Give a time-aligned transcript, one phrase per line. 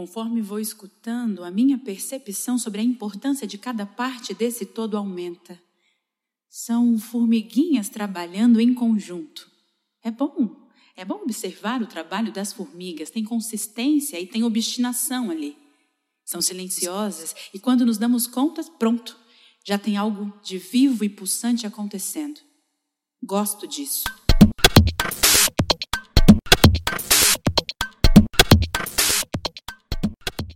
[0.00, 5.60] Conforme vou escutando, a minha percepção sobre a importância de cada parte desse todo aumenta.
[6.48, 9.50] São formiguinhas trabalhando em conjunto.
[10.02, 10.56] É bom,
[10.96, 15.54] é bom observar o trabalho das formigas, tem consistência e tem obstinação ali.
[16.24, 19.18] São silenciosas e quando nos damos conta, pronto,
[19.66, 22.40] já tem algo de vivo e pulsante acontecendo.
[23.22, 24.04] Gosto disso.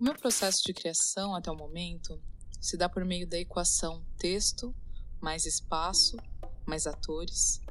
[0.04, 2.20] O meu processo de criação até o momento
[2.60, 4.74] se dá por meio da equação texto
[5.18, 6.18] mais espaço
[6.66, 7.62] mais atores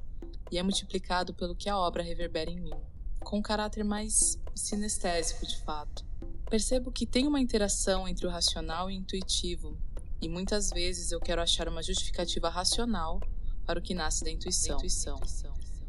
[0.52, 2.74] e é multiplicado pelo que a obra reverbera em mim,
[3.20, 6.04] com um caráter mais sinestésico de fato.
[6.50, 9.78] Percebo que tem uma interação entre o racional e o intuitivo,
[10.20, 13.22] e muitas vezes eu quero achar uma justificativa racional
[13.64, 14.78] para o que nasce da intuição.
[14.78, 15.22] Da intuição.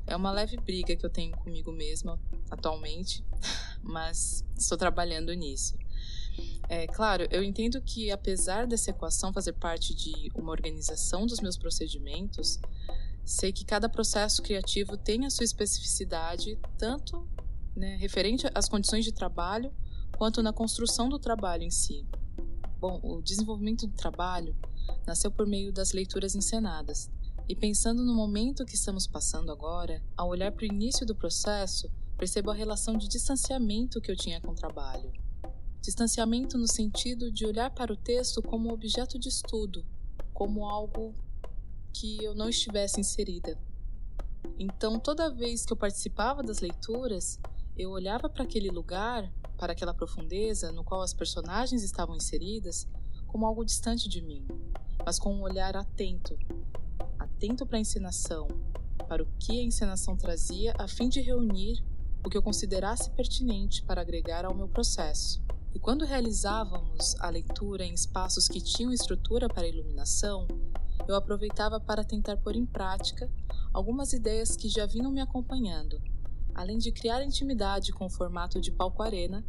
[0.06, 3.24] É uma leve briga que eu tenho comigo mesma atualmente,
[3.82, 5.82] mas estou trabalhando nisso.
[6.68, 11.56] É claro, eu entendo que apesar dessa equação fazer parte de uma organização dos meus
[11.56, 12.58] procedimentos,
[13.24, 17.26] sei que cada processo criativo tem a sua especificidade, tanto
[17.76, 19.72] né, referente às condições de trabalho,
[20.16, 22.06] quanto na construção do trabalho em si.
[22.78, 24.54] Bom, o desenvolvimento do trabalho
[25.06, 27.10] nasceu por meio das leituras encenadas.
[27.48, 31.90] E pensando no momento que estamos passando agora, ao olhar para o início do processo,
[32.16, 35.12] percebo a relação de distanciamento que eu tinha com o trabalho.
[35.84, 39.84] Distanciamento no sentido de olhar para o texto como objeto de estudo,
[40.32, 41.14] como algo
[41.92, 43.60] que eu não estivesse inserida.
[44.58, 47.38] Então, toda vez que eu participava das leituras,
[47.76, 52.88] eu olhava para aquele lugar, para aquela profundeza no qual as personagens estavam inseridas,
[53.26, 54.42] como algo distante de mim,
[55.04, 56.34] mas com um olhar atento
[57.18, 58.48] atento para a encenação,
[59.06, 61.84] para o que a encenação trazia, a fim de reunir
[62.24, 65.44] o que eu considerasse pertinente para agregar ao meu processo.
[65.74, 70.46] E quando realizávamos a leitura em espaços que tinham estrutura para iluminação,
[71.08, 73.28] eu aproveitava para tentar pôr em prática
[73.72, 76.00] algumas ideias que já vinham me acompanhando,
[76.54, 79.44] além de criar intimidade com o formato de palco-arena,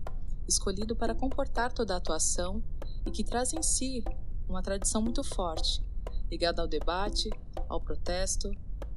[0.47, 2.63] escolhido para comportar toda a atuação
[3.05, 4.03] e que traz em si
[4.49, 5.83] uma tradição muito forte,
[6.29, 7.29] ligada ao debate,
[7.69, 8.49] ao protesto,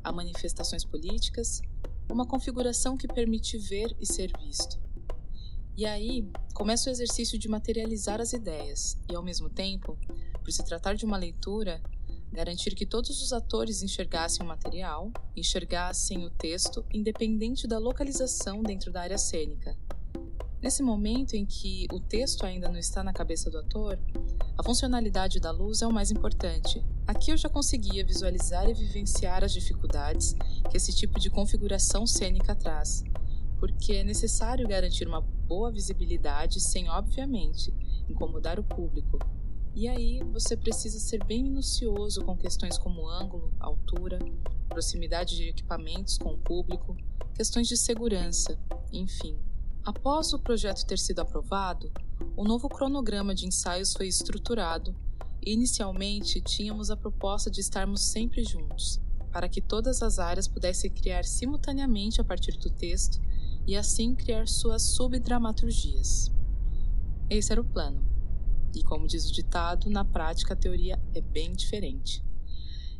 [0.02, 1.60] a manifestações políticas,
[2.10, 4.87] uma configuração que permite ver e ser visto.
[5.78, 9.96] E aí começa o exercício de materializar as ideias e, ao mesmo tempo,
[10.42, 11.80] por se tratar de uma leitura,
[12.32, 18.90] garantir que todos os atores enxergassem o material, enxergassem o texto, independente da localização dentro
[18.90, 19.78] da área cênica.
[20.60, 23.96] Nesse momento em que o texto ainda não está na cabeça do ator,
[24.58, 26.84] a funcionalidade da luz é o mais importante.
[27.06, 30.34] Aqui eu já conseguia visualizar e vivenciar as dificuldades
[30.68, 33.04] que esse tipo de configuração cênica traz,
[33.58, 37.72] porque é necessário garantir uma boa visibilidade sem, obviamente,
[38.08, 39.18] incomodar o público.
[39.74, 44.18] E aí você precisa ser bem minucioso com questões como ângulo, altura,
[44.68, 46.96] proximidade de equipamentos com o público,
[47.34, 48.58] questões de segurança,
[48.92, 49.38] enfim.
[49.84, 51.92] Após o projeto ter sido aprovado,
[52.36, 54.94] o novo cronograma de ensaios foi estruturado
[55.40, 59.00] e, inicialmente, tínhamos a proposta de estarmos sempre juntos,
[59.32, 63.20] para que todas as áreas pudessem criar simultaneamente a partir do texto
[63.68, 66.32] e assim criar suas subdramaturgias.
[67.28, 68.02] Esse era o plano.
[68.74, 72.24] E como diz o ditado, na prática a teoria é bem diferente.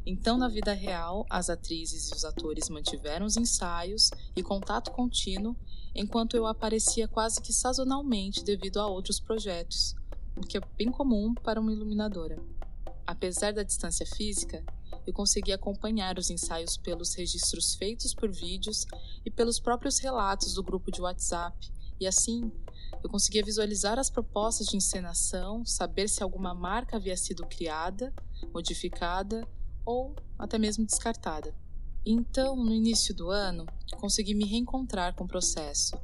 [0.04, 5.56] Então, na vida real, as atrizes e os atores mantiveram os ensaios e contato contínuo
[5.94, 9.96] enquanto eu aparecia quase que sazonalmente devido a outros projetos,
[10.36, 12.38] o que é bem comum para uma iluminadora.
[13.06, 14.62] Apesar da distância física,
[15.08, 18.86] eu consegui acompanhar os ensaios pelos registros feitos por vídeos
[19.24, 22.52] e pelos próprios relatos do grupo de WhatsApp, e assim
[23.02, 28.12] eu conseguia visualizar as propostas de encenação, saber se alguma marca havia sido criada,
[28.52, 29.48] modificada
[29.82, 31.54] ou até mesmo descartada.
[32.04, 33.64] Então, no início do ano,
[33.98, 35.98] consegui me reencontrar com o processo,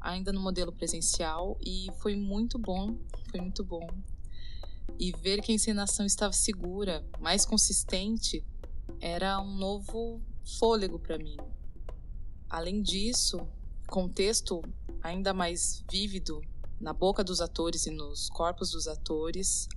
[0.00, 2.96] ainda no modelo presencial, e foi muito bom,
[3.32, 3.84] foi muito bom.
[4.98, 8.44] E ver que a encenação estava segura, mais consistente,
[9.00, 10.20] era um novo
[10.58, 11.36] fôlego para mim.
[12.48, 13.40] Além disso,
[13.88, 14.62] contexto
[15.02, 16.40] ainda mais vívido
[16.80, 19.68] na boca dos atores e nos corpos dos atores,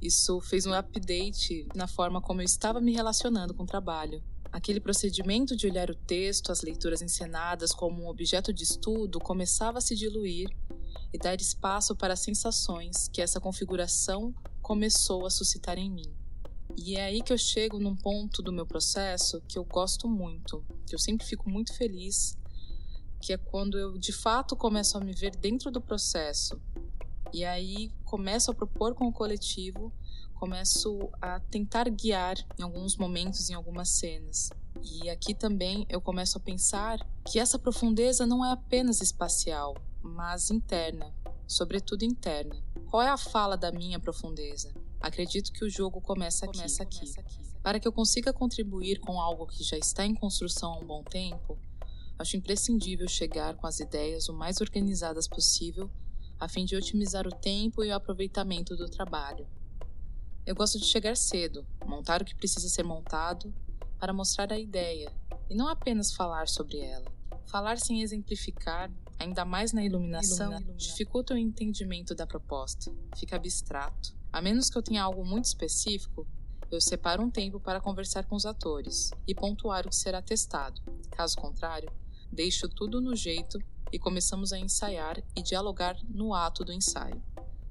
[0.00, 4.22] isso fez um update na forma como eu estava me relacionando com o trabalho.
[4.52, 9.78] Aquele procedimento de olhar o texto, as leituras encenadas como um objeto de estudo começava
[9.78, 10.48] a se diluir
[11.12, 14.34] e dar espaço para sensações que essa configuração
[14.70, 16.14] começou a suscitar em mim.
[16.76, 20.64] E é aí que eu chego num ponto do meu processo que eu gosto muito,
[20.86, 22.38] que eu sempre fico muito feliz,
[23.20, 26.56] que é quando eu de fato começo a me ver dentro do processo,
[27.32, 29.92] E aí começo a propor com o coletivo,
[30.34, 34.50] começo a tentar guiar em alguns momentos, em algumas cenas.
[34.80, 40.48] E aqui também eu começo a pensar que essa profundeza não é apenas espacial, mas
[40.48, 41.12] interna,
[41.50, 42.56] sobretudo interna.
[42.88, 44.72] Qual é a fala da minha profundeza?
[45.00, 46.56] Acredito que o jogo começa aqui.
[46.56, 47.12] Começa aqui.
[47.60, 51.02] Para que eu consiga contribuir com algo que já está em construção há um bom
[51.02, 51.58] tempo,
[52.18, 55.90] acho imprescindível chegar com as ideias o mais organizadas possível,
[56.38, 59.46] a fim de otimizar o tempo e o aproveitamento do trabalho.
[60.46, 63.52] Eu gosto de chegar cedo, montar o que precisa ser montado,
[63.98, 65.12] para mostrar a ideia
[65.50, 67.10] e não apenas falar sobre ela.
[67.46, 68.90] Falar sem exemplificar,
[69.20, 74.16] ainda mais na iluminação, dificulta o entendimento da proposta, fica abstrato.
[74.32, 76.26] A menos que eu tenha algo muito específico,
[76.70, 80.80] eu separo um tempo para conversar com os atores e pontuar o que será testado.
[81.10, 81.92] Caso contrário,
[82.32, 83.58] deixo tudo no jeito
[83.92, 87.22] e começamos a ensaiar e dialogar no ato do ensaio.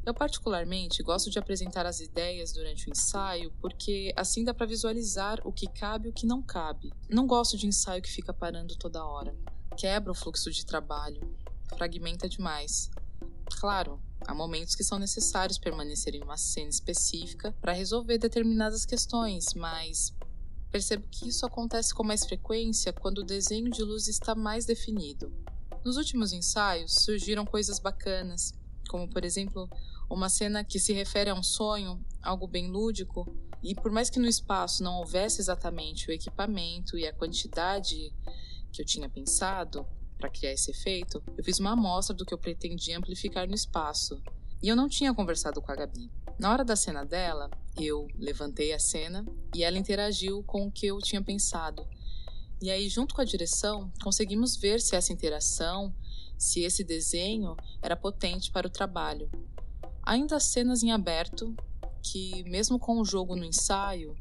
[0.06, 5.40] Eu, particularmente, gosto de apresentar as ideias durante o ensaio porque assim dá para visualizar
[5.44, 6.92] o que cabe e o que não cabe.
[7.10, 9.36] Não gosto de ensaio que fica parando toda hora.
[9.80, 11.22] Quebra o fluxo de trabalho,
[11.78, 12.92] fragmenta demais.
[13.60, 19.54] Claro, Há momentos que são necessários permanecer em uma cena específica para resolver determinadas questões,
[19.56, 20.14] mas
[20.70, 25.34] percebo que isso acontece com mais frequência quando o desenho de luz está mais definido.
[25.84, 28.54] Nos últimos ensaios surgiram coisas bacanas,
[28.90, 29.70] como por exemplo
[30.10, 33.26] uma cena que se refere a um sonho, algo bem lúdico,
[33.64, 38.14] e por mais que no espaço não houvesse exatamente o equipamento e a quantidade
[38.72, 39.86] que eu tinha pensado,
[40.18, 44.22] para criar esse efeito, eu fiz uma amostra do que eu pretendia amplificar no espaço.
[44.62, 46.12] E eu não tinha conversado com a Gabi.
[46.38, 49.26] Na hora da cena dela, eu levantei a cena
[49.56, 51.88] e ela interagiu com o que eu tinha pensado.
[52.62, 55.96] E aí, junto com a direção, conseguimos ver se essa interação,
[56.38, 59.32] se esse desenho era potente para o trabalho.
[60.04, 61.56] Ainda há cenas em aberto
[62.04, 64.18] que, mesmo com o jogo no ensaio,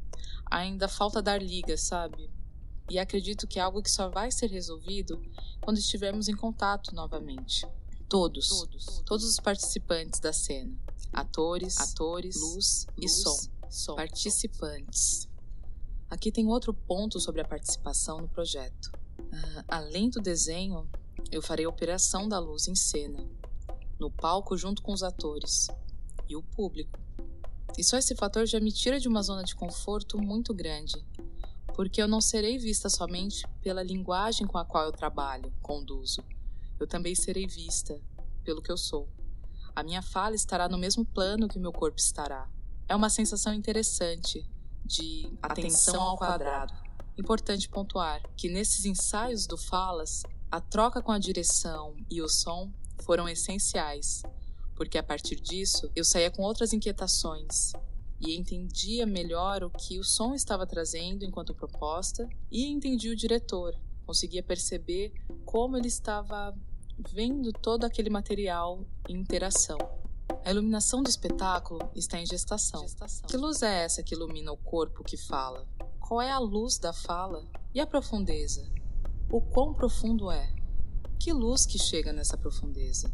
[0.49, 2.29] ainda falta dar liga, sabe?
[2.89, 5.21] E acredito que é algo que só vai ser resolvido
[5.61, 7.67] quando estivermos em contato novamente.
[8.07, 10.75] Todos, todos, todos os participantes da cena,
[11.13, 13.37] atores, atores, luz, luz e som,
[13.69, 15.29] som, participantes.
[16.09, 18.91] Aqui tem outro ponto sobre a participação no projeto.
[19.19, 20.89] Uh, além do desenho,
[21.31, 23.23] eu farei a operação da luz em cena,
[23.99, 25.67] no palco junto com os atores
[26.27, 26.97] e o público.
[27.77, 31.05] E só esse fator já me tira de uma zona de conforto muito grande
[31.79, 36.21] porque eu não serei vista somente pela linguagem com a qual eu trabalho, conduzo.
[36.77, 37.97] Eu também serei vista
[38.43, 39.07] pelo que eu sou.
[39.73, 42.49] A minha fala estará no mesmo plano que meu corpo estará.
[42.85, 44.45] É uma sensação interessante
[44.83, 46.73] de atenção ao quadrado.
[47.17, 52.73] Importante pontuar que nesses ensaios do Falas, a troca com a direção e o som
[53.05, 54.21] foram essenciais,
[54.75, 57.71] porque a partir disso eu saía com outras inquietações
[58.19, 63.75] e entendia melhor o que o som estava trazendo enquanto proposta e entendi o diretor,
[64.05, 65.13] conseguia perceber
[65.45, 66.55] como ele estava
[66.97, 69.77] vendo todo aquele material em interação.
[70.43, 72.81] A iluminação do espetáculo está em gestação.
[72.81, 73.27] gestação.
[73.27, 75.67] Que luz é essa que ilumina o corpo que fala?
[75.99, 77.47] Qual é a luz da fala?
[77.73, 78.67] E a profundeza?
[79.31, 80.53] O quão profundo é?
[81.19, 83.11] Que luz que chega nessa profundeza?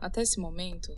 [0.00, 0.94] Até esse momento,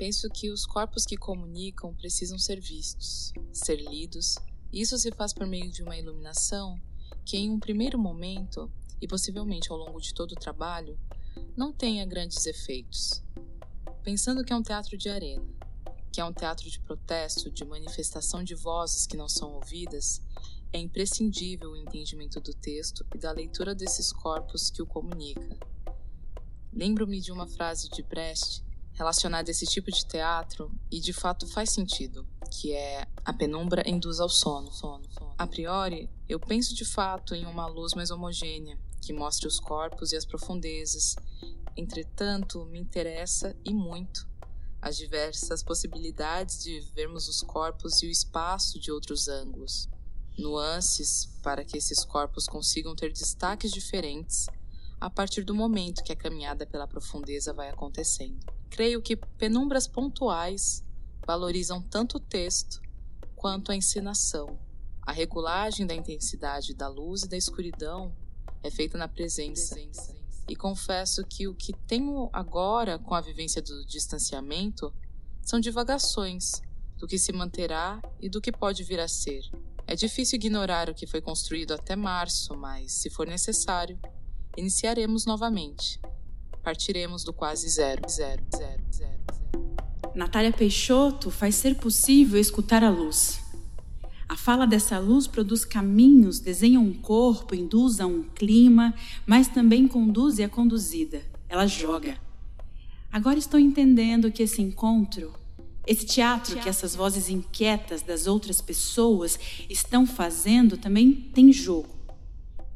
[0.00, 4.36] Penso que os corpos que comunicam precisam ser vistos, ser lidos.
[4.72, 6.80] Isso se faz por meio de uma iluminação
[7.22, 10.98] que, em um primeiro momento, e possivelmente ao longo de todo o trabalho,
[11.54, 13.22] não tenha grandes efeitos.
[14.02, 15.46] Pensando que é um teatro de arena,
[16.10, 20.22] que é um teatro de protesto, de manifestação de vozes que não são ouvidas,
[20.72, 25.58] é imprescindível o entendimento do texto e da leitura desses corpos que o comunica.
[26.72, 28.64] Lembro-me de uma frase de Brecht
[29.00, 33.82] relacionada a esse tipo de teatro e de fato faz sentido, que é a penumbra
[33.88, 34.70] induz ao sono.
[34.70, 35.34] sono, sono.
[35.38, 40.12] A priori, eu penso de fato em uma luz mais homogênea, que mostre os corpos
[40.12, 41.16] e as profundezas.
[41.74, 44.28] Entretanto, me interessa e muito
[44.82, 49.88] as diversas possibilidades de vermos os corpos e o espaço de outros ângulos,
[50.38, 54.46] nuances para que esses corpos consigam ter destaques diferentes
[55.00, 58.59] a partir do momento que a caminhada pela profundeza vai acontecendo.
[58.70, 60.84] Creio que penumbras pontuais
[61.26, 62.80] valorizam tanto o texto
[63.34, 64.58] quanto a encenação.
[65.02, 68.14] A regulagem da intensidade da luz e da escuridão
[68.62, 69.76] é feita na presença.
[70.48, 74.92] E confesso que o que tenho agora com a vivência do distanciamento
[75.42, 76.62] são divagações
[76.96, 79.42] do que se manterá e do que pode vir a ser.
[79.86, 83.98] É difícil ignorar o que foi construído até março, mas, se for necessário,
[84.56, 86.00] iniciaremos novamente
[86.62, 90.14] partiremos do quase zero, zero, zero, zero, zero.
[90.14, 93.40] Natália Peixoto faz ser possível escutar a luz.
[94.28, 98.94] A fala dessa luz produz caminhos, desenha um corpo, induz a um clima,
[99.26, 101.20] mas também conduz e é conduzida.
[101.48, 102.16] Ela joga.
[103.10, 105.34] Agora estou entendendo que esse encontro,
[105.84, 109.36] esse teatro que essas vozes inquietas das outras pessoas
[109.68, 111.88] estão fazendo, também tem jogo.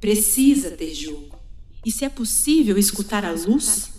[0.01, 1.34] Precisa ter jogo.
[1.85, 3.93] E se é possível escutar a luz,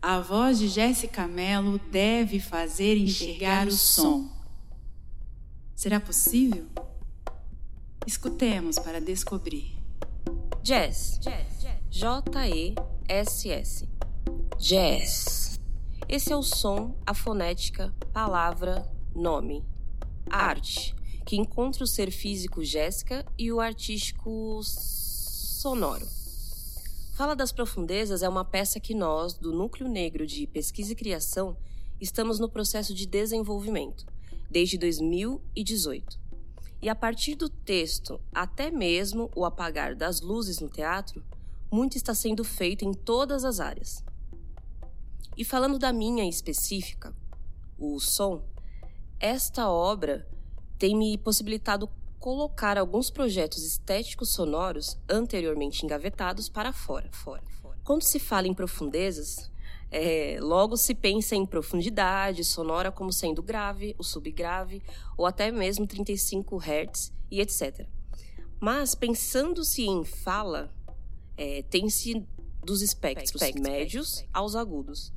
[0.00, 4.28] a voz de Jéssica Mello deve fazer enxergar o som.
[5.76, 6.66] Será possível?
[8.04, 9.76] Escutemos para descobrir.
[10.64, 11.20] Jazz.
[11.88, 13.88] J-E-S-S.
[14.58, 15.60] Jazz.
[16.08, 19.64] Esse é o som, a fonética, palavra, nome.
[20.28, 26.21] Arte, que encontra o ser físico Jéssica e o artístico sonoro.
[27.22, 31.56] Fala das Profundezas é uma peça que nós, do Núcleo Negro de Pesquisa e Criação,
[32.00, 34.04] estamos no processo de desenvolvimento
[34.50, 36.18] desde 2018.
[36.82, 41.24] E a partir do texto, até mesmo o apagar das luzes no teatro,
[41.70, 44.04] muito está sendo feito em todas as áreas.
[45.36, 47.14] E falando da minha específica,
[47.78, 48.42] o som,
[49.20, 50.28] esta obra
[50.76, 51.88] tem me possibilitado
[52.22, 57.10] colocar alguns projetos estéticos sonoros anteriormente engavetados para fora.
[57.10, 57.76] fora, fora.
[57.82, 59.50] Quando se fala em profundezas,
[59.90, 64.84] é, logo se pensa em profundidade sonora como sendo grave, o subgrave,
[65.18, 67.88] ou até mesmo 35 Hz e etc.
[68.60, 70.72] Mas pensando-se em fala,
[71.36, 72.24] é, tem-se
[72.64, 75.12] dos espectros médios aos agudos.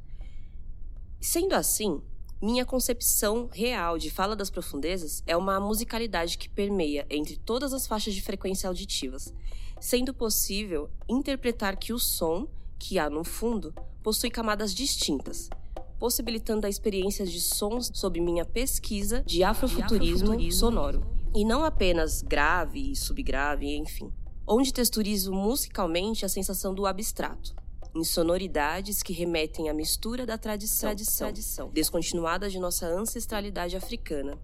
[1.22, 2.02] Sendo assim,
[2.42, 7.88] minha concepção real de fala das profundezas é uma musicalidade que permeia entre todas as
[7.88, 9.34] faixas de frequência auditivas,
[9.80, 13.74] sendo possível interpretar que o som que há no fundo
[14.04, 15.50] possui camadas distintas,
[15.98, 21.06] possibilitando a experiência de sons sob minha pesquisa de afrofuturismo, de afrofuturismo sonoro.
[21.34, 24.12] E não apenas grave e subgrave, enfim.
[24.48, 27.56] Onde texturizo musicalmente a sensação do abstrato,
[27.96, 34.38] em sonoridades que remetem à mistura da tradição, tradição, tradição descontinuada de nossa ancestralidade africana,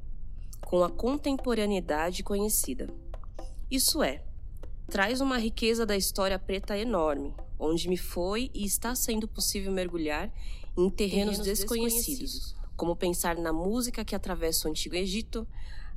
[0.61, 2.87] com a contemporaneidade conhecida.
[3.69, 4.23] Isso é,
[4.89, 10.31] traz uma riqueza da história preta enorme, onde me foi e está sendo possível mergulhar
[10.77, 15.45] em terrenos, terrenos desconhecidos, desconhecidos, como pensar na música que atravessa o Antigo Egito,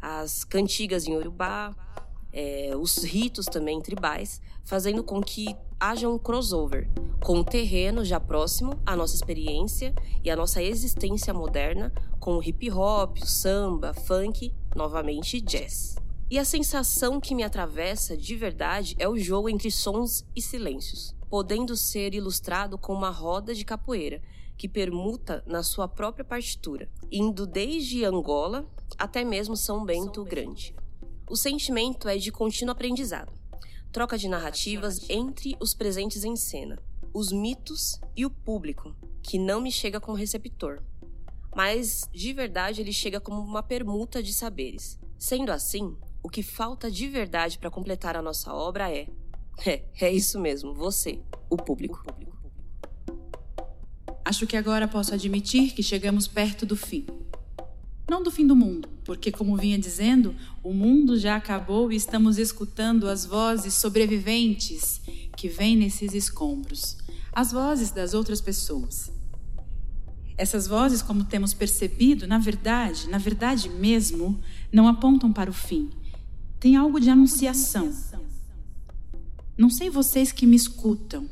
[0.02, 1.74] as cantigas em Urubá,
[2.34, 6.90] é, os ritos também tribais, fazendo com que haja um crossover
[7.22, 12.42] com o terreno já próximo à nossa experiência e à nossa existência moderna, com o
[12.42, 15.96] hip hop, o samba, funk, novamente jazz.
[16.30, 21.14] E a sensação que me atravessa de verdade é o jogo entre sons e silêncios
[21.34, 24.22] podendo ser ilustrado com uma roda de capoeira,
[24.56, 28.64] que permuta na sua própria partitura, indo desde Angola
[28.96, 30.72] até mesmo São Bento Grande.
[31.26, 33.32] O sentimento é de contínuo aprendizado,
[33.90, 36.78] troca de narrativas entre os presentes em cena,
[37.14, 40.82] os mitos e o público, que não me chega como receptor,
[41.56, 44.98] mas de verdade ele chega como uma permuta de saberes.
[45.16, 49.06] Sendo assim, o que falta de verdade para completar a nossa obra é
[49.64, 52.04] é, é isso mesmo, você, o público.
[54.22, 57.06] Acho que agora posso admitir que chegamos perto do fim.
[58.08, 62.38] Não do fim do mundo, porque, como vinha dizendo, o mundo já acabou e estamos
[62.38, 65.00] escutando as vozes sobreviventes
[65.36, 66.96] que vêm nesses escombros
[67.36, 69.10] as vozes das outras pessoas.
[70.38, 74.40] Essas vozes, como temos percebido, na verdade, na verdade mesmo,
[74.72, 75.90] não apontam para o fim.
[76.60, 77.92] Tem algo de anunciação
[79.56, 81.28] não sei vocês que me escutam.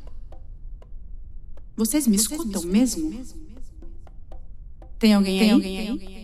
[1.76, 3.24] Vocês me escutam me mesmo?
[4.98, 5.88] Tem alguém Tem aí?
[5.88, 6.21] Alguém aí?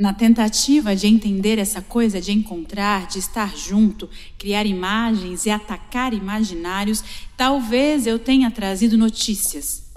[0.00, 6.14] Na tentativa de entender essa coisa de encontrar, de estar junto, criar imagens e atacar
[6.14, 7.04] imaginários,
[7.36, 9.90] talvez eu tenha trazido notícias.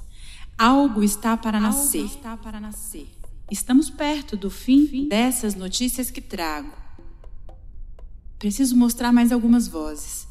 [0.57, 2.03] Algo está para Algo nascer.
[2.03, 3.07] Está para nascer.
[3.49, 6.73] Estamos perto do fim, fim dessas notícias que trago.
[8.37, 10.27] Preciso mostrar mais algumas vozes.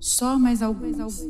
[0.00, 1.24] Só mais alguns.